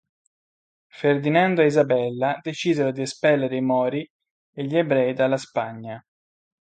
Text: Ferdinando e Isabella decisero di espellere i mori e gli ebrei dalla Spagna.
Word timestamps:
Ferdinando 0.87 1.61
e 1.61 1.67
Isabella 1.67 2.39
decisero 2.41 2.91
di 2.91 3.03
espellere 3.03 3.55
i 3.57 3.61
mori 3.61 4.11
e 4.51 4.63
gli 4.65 4.75
ebrei 4.75 5.13
dalla 5.13 5.37
Spagna. 5.37 6.03